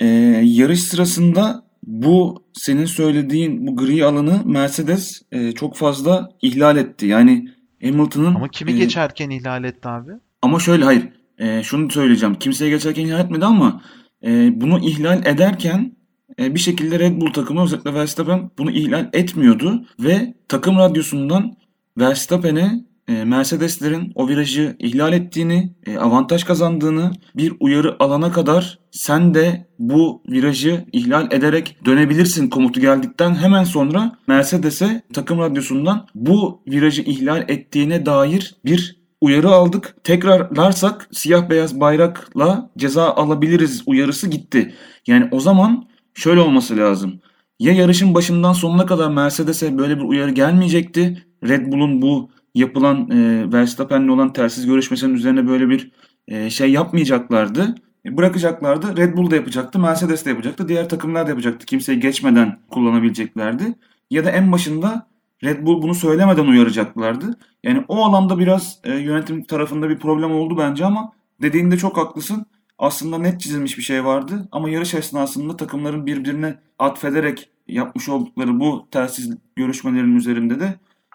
[0.00, 0.06] Ee,
[0.44, 7.06] yarış sırasında bu senin söylediğin bu gri alanı Mercedes e, çok fazla ihlal etti.
[7.06, 7.48] Yani
[7.82, 10.12] Hamilton'ın Ama kimi e, geçerken ihlal etti abi?
[10.42, 11.08] Ama şöyle hayır.
[11.38, 12.34] E, şunu söyleyeceğim.
[12.34, 13.82] Kimseye geçerken ihlal etmedi ama
[14.24, 15.96] e, bunu ihlal ederken
[16.38, 21.56] e, bir şekilde Red Bull takımı özellikle Verstappen bunu ihlal etmiyordu ve takım radyosundan
[21.98, 29.66] Verstappen'e Mercedeslerin o virajı ihlal ettiğini, e, avantaj kazandığını bir uyarı alana kadar sen de
[29.78, 37.44] bu virajı ihlal ederek dönebilirsin komutu geldikten hemen sonra Mercedes'e takım radyosundan bu virajı ihlal
[37.48, 39.96] ettiğine dair bir uyarı aldık.
[40.04, 44.74] Tekrarlarsak siyah beyaz bayrakla ceza alabiliriz uyarısı gitti.
[45.06, 47.20] Yani o zaman şöyle olması lazım.
[47.60, 51.26] Ya yarışın başından sonuna kadar Mercedes'e böyle bir uyarı gelmeyecekti.
[51.48, 55.90] Red Bull'un bu yapılan e, Verstappen'le olan tersiz görüşmesinin üzerine böyle bir
[56.28, 57.74] e, şey yapmayacaklardı.
[58.06, 58.96] E, bırakacaklardı.
[58.96, 61.66] Red Bull da yapacaktı, Mercedes de yapacaktı, diğer takımlar da yapacaktı.
[61.66, 63.74] Kimseyi geçmeden kullanabileceklerdi.
[64.10, 65.06] Ya da en başında
[65.44, 67.36] Red Bull bunu söylemeden uyaracaklardı.
[67.64, 72.46] Yani o alanda biraz e, yönetim tarafında bir problem oldu bence ama dediğinde çok haklısın.
[72.78, 78.88] aslında net çizilmiş bir şey vardı ama yarış esnasında takımların birbirine atfederek yapmış oldukları bu
[78.90, 80.74] telsiz görüşmelerinin üzerinde de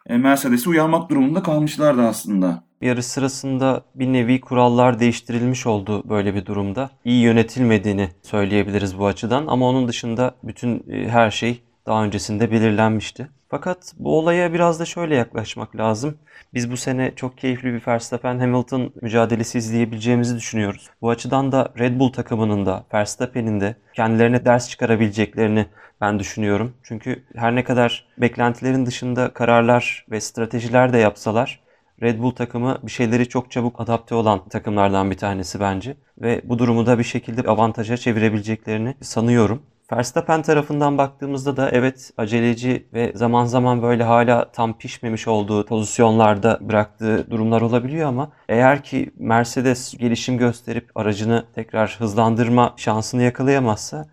[0.10, 2.63] e, Mercedes'i uyarmak durumunda kalmışlardı aslında.
[2.82, 6.89] Yarış sırasında bir nevi kurallar değiştirilmiş oldu böyle bir durumda.
[7.06, 13.28] İyi yönetilmediğini söyleyebiliriz bu açıdan ama onun dışında bütün e, her şey daha öncesinde belirlenmişti.
[13.50, 16.17] Fakat bu olaya biraz da şöyle yaklaşmak lazım.
[16.54, 20.89] Biz bu sene çok keyifli bir Verstappen-Hamilton mücadelesi izleyebileceğimizi düşünüyoruz.
[21.02, 25.65] Bu açıdan da Red Bull takımının da Verstappen'in de kendilerine ders çıkarabileceklerini
[26.02, 26.74] ben düşünüyorum.
[26.84, 31.65] Çünkü her ne kadar beklentilerin dışında kararlar ve stratejiler de yapsalar
[32.02, 35.98] Red Bull takımı bir şeyleri çok çabuk adapte olan takımlardan bir tanesi bence.
[36.21, 39.63] Ve bu durumu da bir şekilde avantaja çevirebileceklerini sanıyorum.
[39.91, 46.60] Verstappen tarafından baktığımızda da evet aceleci ve zaman zaman böyle hala tam pişmemiş olduğu pozisyonlarda
[46.62, 54.06] bıraktığı durumlar olabiliyor ama eğer ki Mercedes gelişim gösterip aracını tekrar hızlandırma şansını yakalayamazsa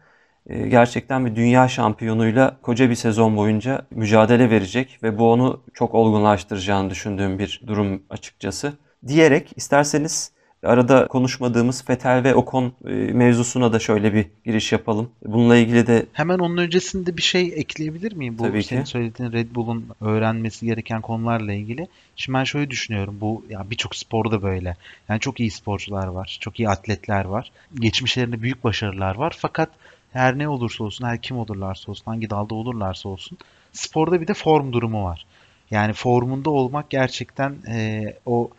[0.46, 5.94] e, gerçekten bir dünya şampiyonuyla koca bir sezon boyunca mücadele verecek ve bu onu çok
[5.94, 8.72] olgunlaştıracağını düşündüğüm bir durum açıkçası.
[9.06, 10.31] Diyerek isterseniz
[10.62, 15.10] arada konuşmadığımız Fetel ve Okon e, mevzusuna da şöyle bir giriş yapalım.
[15.24, 18.38] Bununla ilgili de Hemen onun öncesinde bir şey ekleyebilir miyim?
[18.38, 18.90] Bu Tabii senin ki.
[18.90, 21.86] söylediğin Red Bull'un öğrenmesi gereken konularla ilgili.
[22.16, 23.18] Şimdi ben şöyle düşünüyorum.
[23.20, 24.76] Bu ya birçok sporda böyle.
[25.08, 26.38] Yani çok iyi sporcular var.
[26.40, 27.52] Çok iyi atletler var.
[27.74, 29.36] Geçmişlerinde büyük başarılar var.
[29.38, 29.68] Fakat
[30.12, 33.38] her ne olursa olsun, her kim olurlarsa olsun, hangi dalda olurlarsa olsun
[33.72, 35.26] sporda bir de form durumu var.
[35.70, 38.50] Yani formunda olmak gerçekten e, o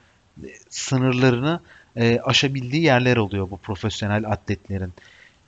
[0.43, 1.59] e, sınırlarını
[1.95, 4.93] e, aşabildiği yerler oluyor bu profesyonel atletlerin.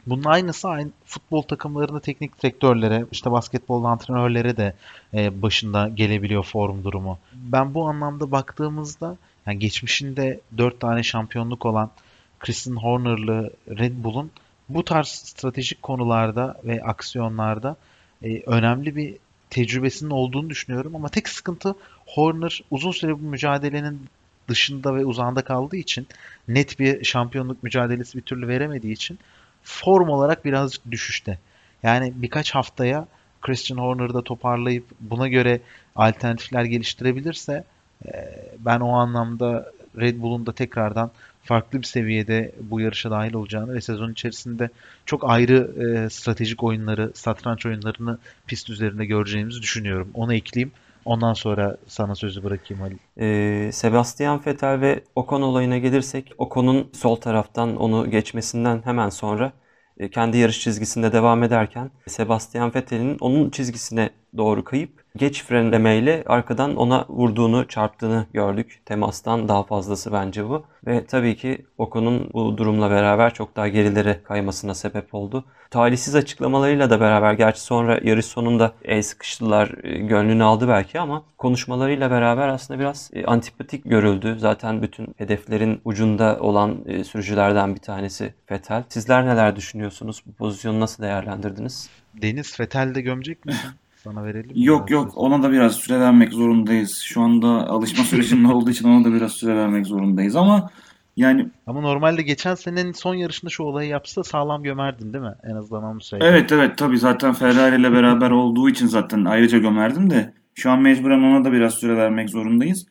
[0.08, 4.74] Bunun aynısı aynı futbol takımlarında teknik direktörlere, işte basketbol antrenörlere de
[5.14, 7.20] e, başında gelebiliyor form durumu.
[7.34, 11.92] Ben bu anlamda baktığımızda yani geçmişinde 4 tane şampiyonluk olan
[12.40, 14.32] Christian Horner'lı Red Bull'un
[14.70, 17.76] bu tarz stratejik konularda ve aksiyonlarda
[18.24, 19.16] e, önemli bir
[19.50, 24.10] tecrübesinin olduğunu düşünüyorum ama tek sıkıntı Horner uzun süre bu mücadelenin
[24.48, 26.08] dışında ve uzağında kaldığı için
[26.48, 29.20] net bir şampiyonluk mücadelesi bir türlü veremediği için
[29.64, 31.40] form olarak birazcık düşüşte.
[31.84, 33.08] Yani birkaç haftaya
[33.42, 35.60] Christian Horner'ı da toparlayıp buna göre
[35.96, 37.64] alternatifler geliştirebilirse
[38.06, 38.12] e,
[38.60, 41.12] ben o anlamda Red Bull'un da tekrardan
[41.44, 44.70] farklı bir seviyede bu yarışa dahil olacağını ve sezon içerisinde
[45.06, 50.10] çok ayrı e, stratejik oyunları, satranç oyunlarını pist üzerinde göreceğimizi düşünüyorum.
[50.14, 50.72] Onu ekleyeyim.
[51.06, 52.98] Ondan sonra sana sözü bırakayım Ali.
[53.20, 59.54] Ee, Sebastian Vettel ve Ocon olayına gelirsek Ocon'un sol taraftan onu geçmesinden hemen sonra
[59.98, 66.76] e, kendi yarış çizgisinde devam ederken Sebastian Vettel'in onun çizgisine doğru kayıp geç frenlemeyle arkadan
[66.76, 68.82] ona vurduğunu, çarptığını gördük.
[68.86, 70.64] Temastan daha fazlası bence bu.
[70.88, 75.46] Ve tabii ki Ocon'un bu durumla beraber çok daha gerilere kaymasına sebep oldu.
[75.70, 81.24] Talihsiz açıklamalarıyla da beraber gerçi sonra yarış sonunda el sıkıştılar, e, gönlünü aldı belki ama
[81.38, 84.38] konuşmalarıyla beraber aslında biraz e, antipatik görüldü.
[84.40, 88.84] Zaten bütün hedeflerin ucunda olan e, sürücülerden bir tanesi Vettel.
[88.90, 90.24] Sizler neler düşünüyorsunuz?
[90.26, 91.90] Bu pozisyonu nasıl değerlendirdiniz?
[92.22, 93.70] Deniz Vettel de gömecek misin?
[94.06, 94.66] Sana verelim mi?
[94.66, 97.02] Yok yok ona da biraz süre vermek zorundayız.
[97.06, 100.70] Şu anda alışma sürecinde olduğu için ona da biraz süre vermek zorundayız ama
[101.18, 105.36] yani Ama normalde geçen senenin son yarışında şu olayı yapsa sağlam gömerdin değil mi?
[105.44, 106.26] En azından onu söyle.
[106.26, 110.82] evet evet tabii zaten Ferrari ile beraber olduğu için zaten ayrıca gömerdim de şu an
[110.82, 112.86] mecburen ona da biraz süre vermek zorundayız.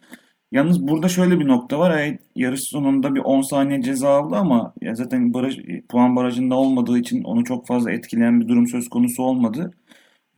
[0.53, 1.99] Yalnız burada şöyle bir nokta var.
[1.99, 6.99] Evet, yarış sonunda bir 10 saniye ceza aldı ama ya zaten baraj, puan barajında olmadığı
[6.99, 9.71] için onu çok fazla etkileyen bir durum söz konusu olmadı.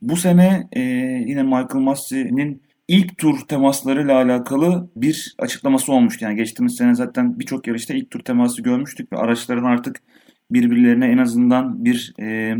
[0.03, 0.81] Bu sene e,
[1.27, 6.25] yine Michael Massey'nin ilk tur temaslarıyla alakalı bir açıklaması olmuştu.
[6.25, 10.03] Yani geçtiğimiz sene zaten birçok yarışta ilk tur teması görmüştük ve araçların artık
[10.51, 12.57] birbirlerine en azından bir e,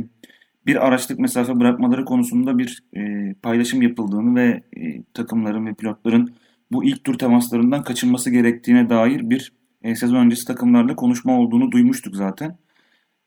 [0.67, 6.35] bir araçlık mesafe bırakmaları konusunda bir e, paylaşım yapıldığını ve e, takımların ve pilotların
[6.73, 12.17] bu ilk tur temaslarından kaçınması gerektiğine dair bir e, sezon öncesi takımlarla konuşma olduğunu duymuştuk
[12.17, 12.59] zaten.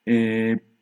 [0.07, 0.13] E,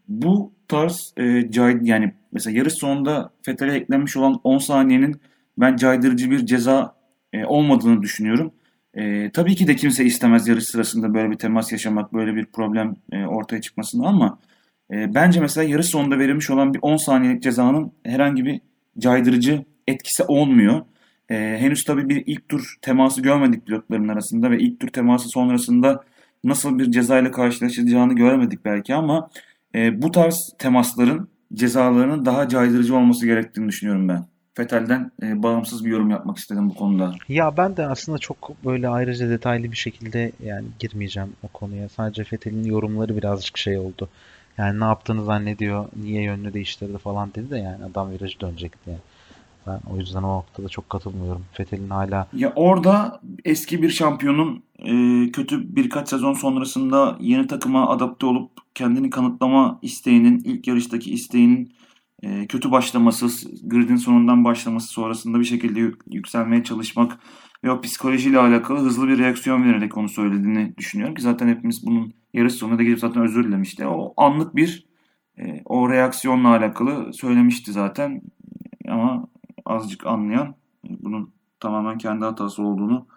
[0.07, 5.21] bu tarz e, cay, yani mesela yarış sonunda Vettel'e eklenmiş olan 10 saniyenin
[5.58, 6.95] ben caydırıcı bir ceza
[7.34, 8.53] e, olmadığını düşünüyorum.
[8.93, 12.95] E, tabii ki de kimse istemez yarış sırasında böyle bir temas yaşamak, böyle bir problem
[13.12, 14.39] e, ortaya çıkmasını ama
[14.91, 18.62] e, bence mesela yarış sonunda verilmiş olan bir 10 saniyelik cezanın herhangi bir
[18.99, 20.82] caydırıcı etkisi olmuyor.
[21.30, 26.03] E, henüz tabii bir ilk tur teması görmedik pilotların arasında ve ilk tur teması sonrasında
[26.43, 29.30] nasıl bir ceza ile karşılaşacağını göremedik belki ama
[29.77, 34.25] e, bu tarz temasların cezalarının daha caydırıcı olması gerektiğini düşünüyorum ben.
[34.59, 37.13] Vettel'den e, bağımsız bir yorum yapmak istedim bu konuda.
[37.27, 41.89] Ya ben de aslında çok böyle ayrıca detaylı bir şekilde yani girmeyeceğim o konuya.
[41.89, 44.09] Sadece Vettel'in yorumları birazcık şey oldu.
[44.57, 48.99] Yani ne yaptığını zannediyor, niye yönünü değiştirdi falan dedi de yani adam virajı dönecekti yani.
[49.67, 51.45] Ben o yüzden o noktada çok katılmıyorum.
[51.60, 54.91] Vettel'in hala Ya orada eski bir şampiyonun e,
[55.32, 61.73] kötü birkaç sezon sonrasında yeni takıma adapte olup kendini kanıtlama isteğinin, ilk yarıştaki isteğinin
[62.23, 63.27] e, kötü başlaması,
[63.63, 67.19] gridin sonundan başlaması sonrasında bir şekilde yük- yükselmeye çalışmak
[67.63, 72.13] ve o psikolojiyle alakalı hızlı bir reaksiyon vererek onu söylediğini düşünüyorum ki zaten hepimiz bunun
[72.34, 73.88] yarış sonunda gelip zaten özür dilemişti.
[73.88, 74.88] O anlık bir
[75.39, 78.21] e, o reaksiyonla alakalı söylemişti zaten
[78.88, 79.26] ama
[79.69, 80.56] azıcık anlayan
[80.88, 83.08] e, bunun tamamen kendi hatası olduğunu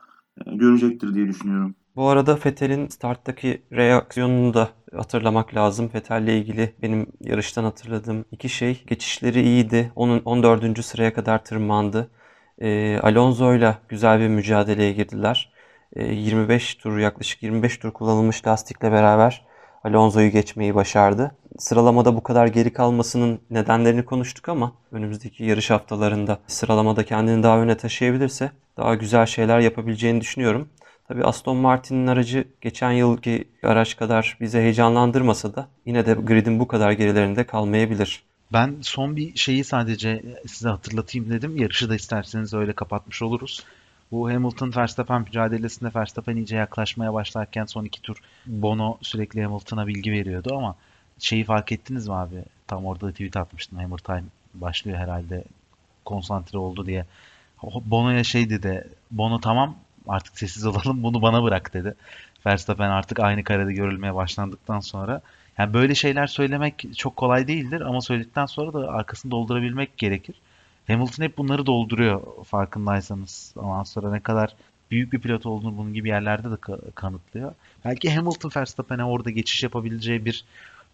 [0.46, 1.74] e, görecektir diye düşünüyorum.
[1.96, 5.90] Bu arada Vettel'in starttaki reaksiyonunu da hatırlamak lazım.
[5.94, 8.84] Vettel'le ilgili benim yarıştan hatırladığım iki şey.
[8.86, 9.92] Geçişleri iyiydi.
[9.96, 10.82] Onun 14.
[10.82, 12.10] sıraya kadar tırmandı.
[12.58, 15.52] Ee, Alonso'yla güzel bir mücadeleye girdiler.
[15.92, 19.46] Ee, 25 tur yaklaşık 25 tur kullanılmış lastikle beraber
[19.84, 21.32] Alonso'yu geçmeyi başardı.
[21.58, 27.76] Sıralamada bu kadar geri kalmasının nedenlerini konuştuk ama önümüzdeki yarış haftalarında sıralamada kendini daha öne
[27.76, 30.68] taşıyabilirse daha güzel şeyler yapabileceğini düşünüyorum.
[31.08, 36.68] Tabii Aston Martin'in aracı geçen yılki araç kadar bizi heyecanlandırmasa da yine de gridin bu
[36.68, 38.22] kadar gerilerinde kalmayabilir.
[38.52, 41.56] Ben son bir şeyi sadece size hatırlatayım dedim.
[41.56, 43.64] Yarışı da isterseniz öyle kapatmış oluruz.
[44.12, 50.12] Bu Hamilton Verstappen mücadelesinde Verstappen iyice yaklaşmaya başlarken son iki tur Bono sürekli Hamilton'a bilgi
[50.12, 50.76] veriyordu ama
[51.18, 52.44] şeyi fark ettiniz mi abi?
[52.66, 53.78] Tam orada da tweet atmıştım.
[53.78, 55.44] Hammer Time başlıyor herhalde
[56.04, 57.06] konsantre oldu diye.
[57.62, 58.88] Bono'ya şey dedi.
[59.10, 59.76] Bono tamam
[60.08, 61.94] artık sessiz olalım bunu bana bırak dedi.
[62.46, 65.20] Verstappen artık aynı karede görülmeye başlandıktan sonra.
[65.58, 70.36] Yani böyle şeyler söylemek çok kolay değildir ama söyledikten sonra da arkasını doldurabilmek gerekir.
[70.86, 73.52] Hamilton hep bunları dolduruyor farkındaysanız.
[73.56, 74.54] Ondan sonra ne kadar
[74.90, 77.54] büyük bir pilot olduğunu bunun gibi yerlerde de ka- kanıtlıyor.
[77.84, 80.44] Belki Hamilton Verstappen'e orada geçiş yapabileceği bir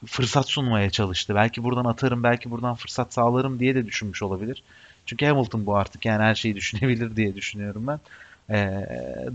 [0.07, 1.35] fırsat sunmaya çalıştı.
[1.35, 4.62] Belki buradan atarım, belki buradan fırsat sağlarım diye de düşünmüş olabilir.
[5.07, 8.01] Çünkü Hamilton bu artık yani her şeyi düşünebilir diye düşünüyorum ben.
[8.51, 8.87] Ee,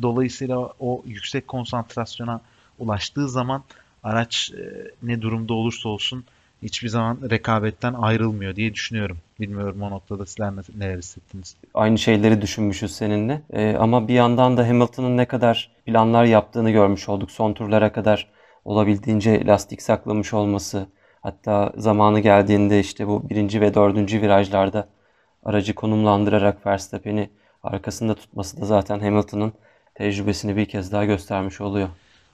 [0.02, 2.42] dolayısıyla o yüksek konsantrasyona
[2.80, 3.64] ulaştığı zaman
[4.04, 6.26] araç e, ne durumda olursa olsun
[6.62, 9.18] hiçbir zaman rekabetten ayrılmıyor diye düşünüyorum.
[9.40, 11.56] Bilmiyorum o noktada sizler ne- neler hissettiniz.
[11.74, 13.42] Aynı şeyleri düşünmüşüz seninle.
[13.54, 17.32] Ee, ama bir yandan da Hamilton'ın ne kadar planlar yaptığını görmüş olduk.
[17.32, 18.28] Son turlara kadar
[18.66, 20.88] olabildiğince lastik saklamış olması.
[21.22, 24.88] Hatta zamanı geldiğinde işte bu birinci ve dördüncü virajlarda
[25.44, 27.30] aracı konumlandırarak Verstappen'i
[27.64, 29.54] arkasında tutması da zaten Hamilton'ın
[29.96, 31.90] tecrübesini bir kez daha göstermiş oluyor.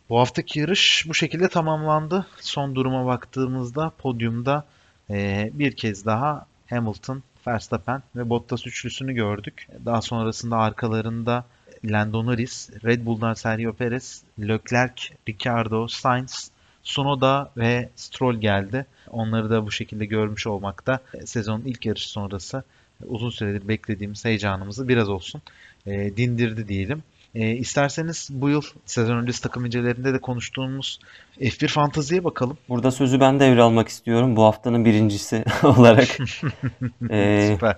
[0.10, 2.26] Bu haftaki yarış bu şekilde tamamlandı.
[2.42, 4.66] Son duruma baktığımızda podyumda
[5.10, 9.68] e, bir kez daha Hamilton, Verstappen ve Bottas üçlüsünü gördük.
[9.86, 11.46] Daha sonrasında arkalarında
[11.86, 16.52] Lando Norris, Red Bull'dan Sergio Perez, Leclerc, Ricardo, Sainz,
[16.84, 18.86] Tsunoda ve Stroll geldi.
[19.10, 22.64] Onları da bu şekilde görmüş olmak da e, sezonun ilk yarışı sonrası
[23.06, 25.42] uzun süredir beklediğimiz heyecanımızı biraz olsun
[25.86, 27.04] e, dindirdi diyelim.
[27.38, 31.00] E, isterseniz bu yıl sezon öncesi takım incelerinde de konuştuğumuz
[31.40, 32.58] F1 Fantazi'ye bakalım.
[32.70, 36.08] Burada sözü ben devralmak istiyorum bu haftanın birincisi olarak.
[37.12, 37.78] Ee, Süper.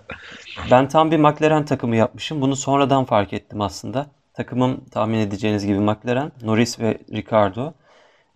[0.72, 2.42] Ben tam bir McLaren takımı yapmışım.
[2.42, 4.08] Bunu sonradan fark ettim aslında.
[4.34, 7.74] Takımım tahmin edeceğiniz gibi McLaren, Norris ve Ricardo.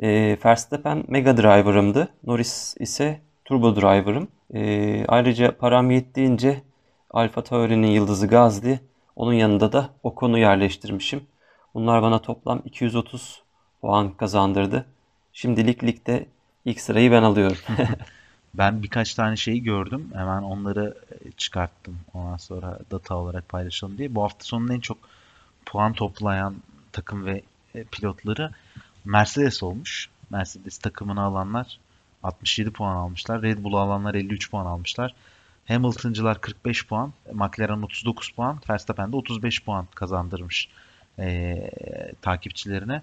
[0.01, 2.07] Ee, Verstappen Mega Driver'ımdı.
[2.23, 4.27] Norris ise Turbo Driver'ım.
[4.53, 6.61] Ee, ayrıca param yettiğince
[7.11, 8.79] Alfa Tauri'nin yıldızı Gasly.
[9.15, 11.27] Onun yanında da Ocon'u yerleştirmişim.
[11.73, 13.41] Bunlar bana toplam 230
[13.81, 14.85] puan kazandırdı.
[15.33, 16.25] Şimdilik ligde
[16.65, 17.57] ilk sırayı ben alıyorum.
[18.53, 20.11] Ben birkaç tane şeyi gördüm.
[20.13, 21.99] Hemen onları e, çıkarttım.
[22.13, 24.15] Ondan sonra data olarak paylaşalım diye.
[24.15, 24.97] Bu hafta sonunun en çok
[25.65, 26.55] puan toplayan
[26.91, 27.41] takım ve
[27.75, 28.51] e, pilotları
[29.05, 30.09] Mercedes olmuş.
[30.29, 31.79] Mercedes takımını alanlar
[32.23, 33.41] 67 puan almışlar.
[33.41, 35.15] Red Bull'u alanlar 53 puan almışlar.
[35.67, 40.69] Hamilton'cılar 45 puan, McLaren 39 puan, Verstappen de 35 puan kazandırmış
[41.19, 41.69] e,
[42.21, 43.01] takipçilerine.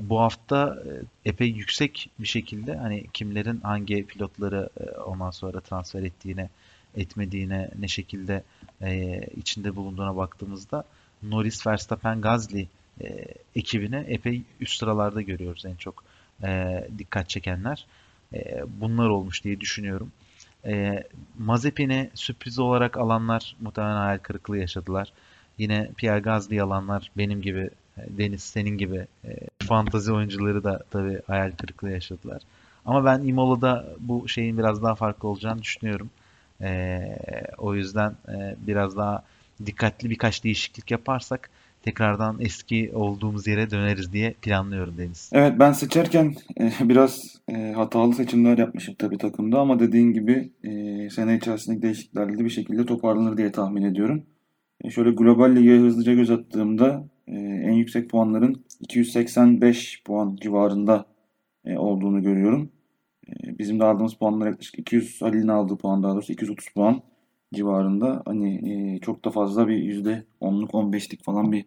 [0.00, 0.90] Bu hafta e,
[1.28, 6.48] epey yüksek bir şekilde hani kimlerin hangi pilotları e, ondan sonra transfer ettiğine,
[6.96, 8.42] etmediğine, ne şekilde
[8.82, 10.84] e, içinde bulunduğuna baktığımızda
[11.22, 12.66] Norris, Verstappen, Gasly
[13.00, 13.24] e,
[13.56, 16.04] ekibini epey üst sıralarda görüyoruz en çok
[16.42, 17.86] e, dikkat çekenler.
[18.34, 20.12] E, bunlar olmuş diye düşünüyorum.
[20.66, 21.04] E,
[21.38, 25.12] Mazepin'i sürpriz olarak alanlar muhtemelen hayal kırıklığı yaşadılar.
[25.58, 29.30] Yine Pierre Gasly'yi alanlar benim gibi, Deniz senin gibi e,
[29.62, 32.42] fantazi oyuncuları da tabii hayal kırıklığı yaşadılar.
[32.84, 36.10] Ama ben Imola'da bu şeyin biraz daha farklı olacağını düşünüyorum.
[36.60, 37.00] E,
[37.58, 39.22] o yüzden e, biraz daha
[39.66, 41.50] dikkatli birkaç değişiklik yaparsak
[41.82, 45.30] tekrardan eski olduğumuz yere döneriz diye planlıyorum Deniz.
[45.32, 51.10] Evet ben seçerken e, biraz e, hatalı seçimler yapmışım tabii takımda ama dediğin gibi e,
[51.10, 54.22] sene içerisindeki değişikliklerle de bir şekilde toparlanır diye tahmin ediyorum.
[54.90, 61.06] Şöyle global lige hızlıca göz attığımda en yüksek puanların 285 puan civarında
[61.76, 62.70] olduğunu görüyorum.
[63.58, 67.02] Bizim de aldığımız puanlar yaklaşık 200 Halil'in aldığı puan daha doğrusu 230 puan
[67.54, 68.22] civarında.
[68.26, 71.64] Hani e, çok da fazla bir %10'luk 15'lik falan bir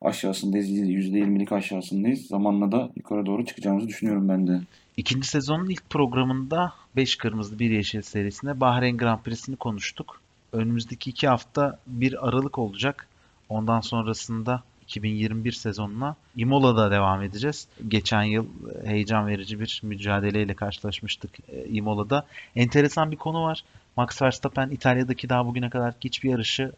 [0.00, 0.70] aşağısındayız.
[0.70, 2.26] %20'lik aşağısındayız.
[2.26, 4.60] Zamanla da yukarı doğru çıkacağımızı düşünüyorum ben de.
[4.96, 10.20] İkinci sezonun ilk programında 5 Kırmızı 1 Yeşil serisinde Bahreyn Grand Prix'sini konuştuk.
[10.52, 13.08] Önümüzdeki iki hafta bir aralık olacak.
[13.48, 14.62] Ondan sonrasında
[14.96, 17.68] 2021 sezonuna Imola'da devam edeceğiz.
[17.88, 18.46] Geçen yıl
[18.84, 22.26] heyecan verici bir mücadeleyle karşılaşmıştık e, Imola'da.
[22.56, 23.64] Enteresan bir konu var.
[23.96, 26.72] Max Verstappen İtalya'daki daha bugüne kadar hiçbir yarışı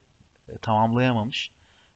[0.49, 1.51] e, tamamlayamamış.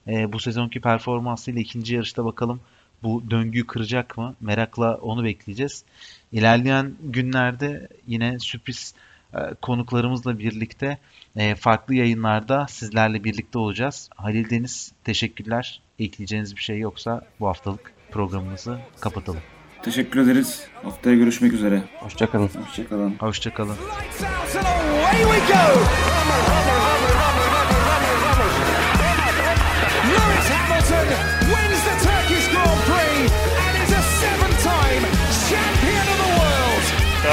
[0.06, 2.60] E, bu sezonki performansıyla ikinci yarışta bakalım
[3.02, 4.34] bu döngüyü kıracak mı?
[4.40, 5.84] Merakla onu bekleyeceğiz.
[6.32, 9.17] İlerleyen günlerde yine sürpriz e,
[9.62, 10.98] konuklarımızla birlikte
[11.36, 14.10] e, farklı yayınlarda sizlerle birlikte olacağız.
[14.16, 15.80] Halil Deniz teşekkürler.
[15.98, 19.40] Ekleyeceğiniz bir şey yoksa bu haftalık programımızı kapatalım.
[19.82, 20.66] Teşekkür ederiz.
[20.82, 21.82] Haftaya görüşmek üzere.
[22.00, 22.48] Hoşçakalın.
[22.48, 23.14] Hoşçakalın.
[23.18, 23.76] Hoşçakalın.
[25.18, 26.77] Lights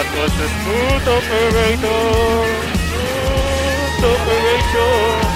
[0.05, 2.01] That was the smooth operator.
[3.97, 5.34] Smooth operator.